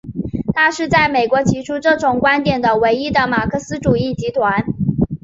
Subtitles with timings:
[0.55, 4.65] 它是在美国提出这种观点的唯一的马克思主义集团。